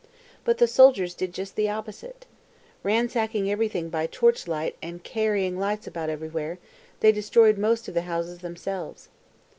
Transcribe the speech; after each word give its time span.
But 0.43 0.57
the 0.57 0.65
soldiers 0.65 1.13
did 1.13 1.31
just 1.31 1.55
the 1.55 1.69
opposite. 1.69 2.25
Ransacking. 2.81 3.51
everything 3.51 3.89
by 3.89 4.07
torch 4.07 4.47
light 4.47 4.75
and 4.81 5.03
carrying 5.03 5.59
lights. 5.59 5.85
about 5.85 6.09
everywhere, 6.09 6.57
they 7.01 7.11
destroyed 7.11 7.59
most 7.59 7.87
of 7.87 7.93
the 7.93 8.01
houses 8.01 8.39
themselves. 8.39 9.09